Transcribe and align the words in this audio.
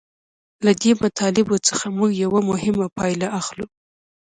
له 0.65 0.71
دې 0.81 0.91
مطالبو 1.03 1.55
څخه 1.67 1.85
موږ 1.97 2.11
یوه 2.23 2.39
مهمه 2.49 2.87
پایله 2.97 3.27
اخلو 3.39 3.65